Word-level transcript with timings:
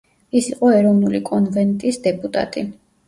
ის 0.37 0.45
იყო 0.53 0.71
ეროვნული 0.77 1.21
კონვენტის 1.31 2.01
დეპუტატი. 2.09 2.65